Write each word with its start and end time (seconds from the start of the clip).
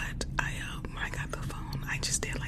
but 0.00 0.24
I 0.38 0.52
um, 0.74 0.82
when 0.94 0.98
I 1.04 1.10
got 1.10 1.30
the 1.30 1.38
phone, 1.38 1.84
I 1.88 1.98
just 1.98 2.22
did 2.22 2.38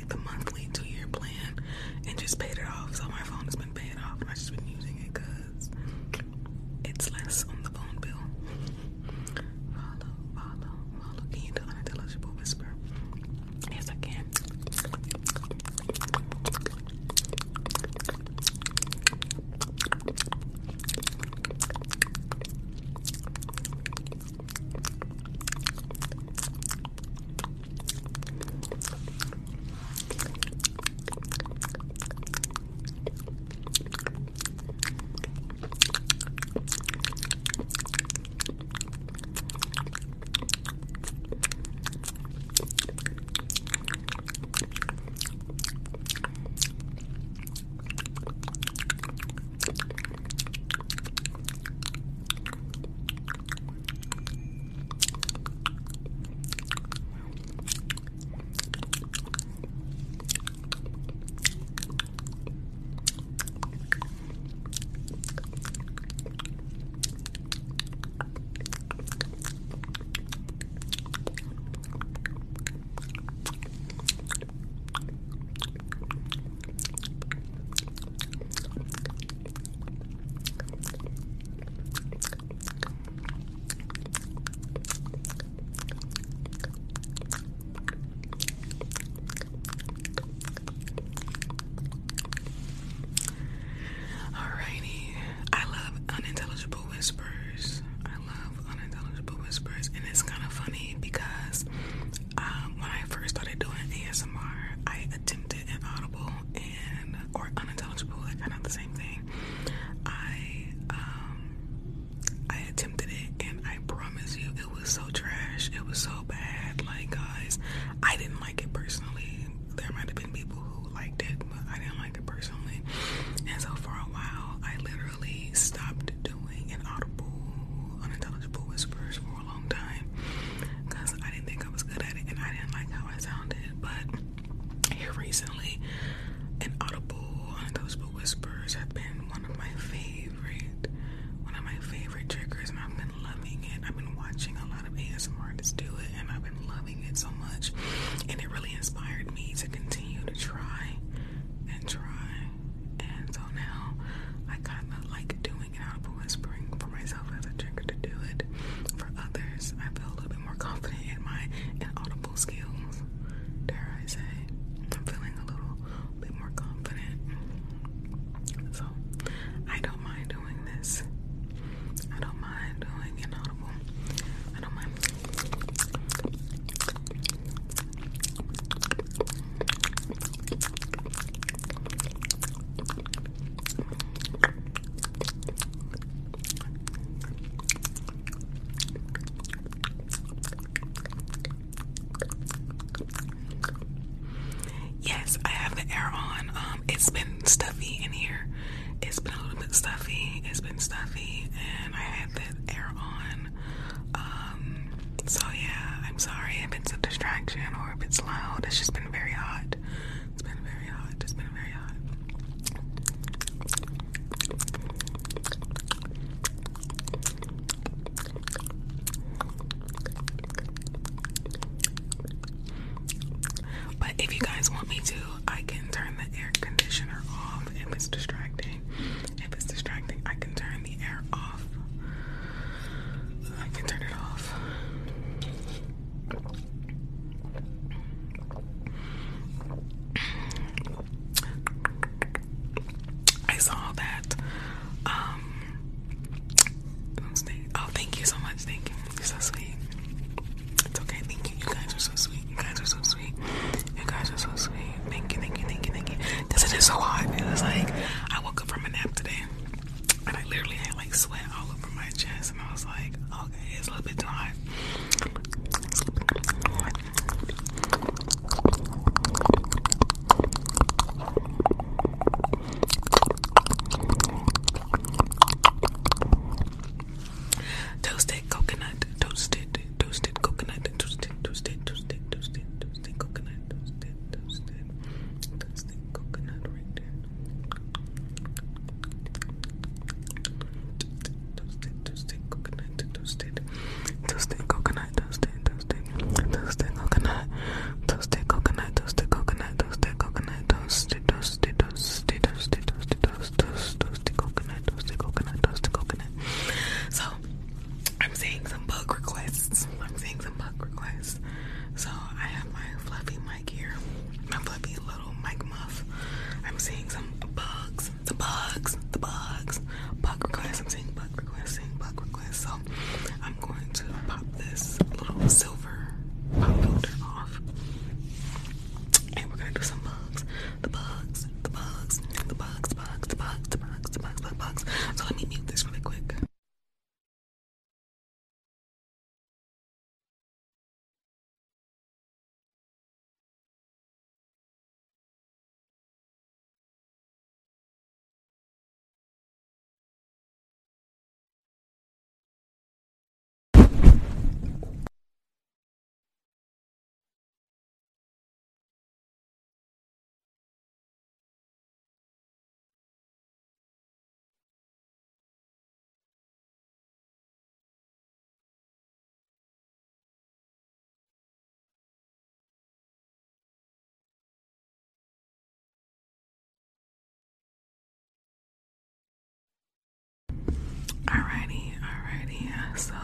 so 382.96 383.14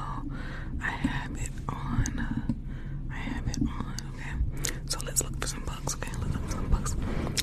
I 0.83 0.91
have 0.91 1.33
it 1.37 1.51
on. 1.69 2.19
Uh, 2.19 2.53
I 3.13 3.17
have 3.17 3.47
it 3.49 3.59
on. 3.63 3.97
Okay, 4.15 4.73
so 4.87 4.99
let's 5.05 5.23
look 5.23 5.41
for 5.41 5.47
some 5.47 5.63
bugs. 5.65 5.95
Okay, 5.97 6.11
let's 6.21 6.35
look 6.35 6.45
for 6.45 6.53
some 6.53 6.69
bugs. 6.69 6.97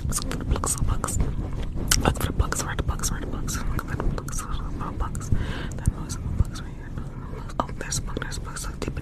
Let's 0.05 0.23
look 0.23 0.31
for 0.31 0.37
the 0.39 0.45
bugs. 0.45 0.71
Some 0.73 0.85
bugs. 0.85 1.17
Look 1.17 2.19
for 2.19 2.25
the 2.27 2.33
bugs. 2.33 2.63
Where 2.63 2.75
the 2.75 2.83
bugs? 2.83 3.11
Where 3.11 3.19
the 3.19 3.27
bugs? 3.27 3.57
Look 3.57 3.81
for 3.89 3.95
the 3.95 4.03
bugs. 4.03 4.45
Bugs. 4.97 5.29
There 5.29 5.85
are 5.97 6.09
some 6.09 6.35
bugs 6.37 6.61
right 6.61 6.71
here. 6.71 6.89
Oh, 7.59 7.69
there's 7.79 7.97
a 7.97 8.01
bug. 8.01 8.19
There's 8.21 8.37
a 8.37 8.41
bug. 8.41 8.57
So 8.57 8.69
deep 8.79 8.94